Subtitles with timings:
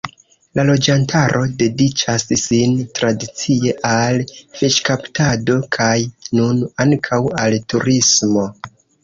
[0.59, 5.93] La loĝantaro dediĉas sin tradicie al fiŝkaptado kaj
[6.41, 8.49] nun ankaŭ al turismo.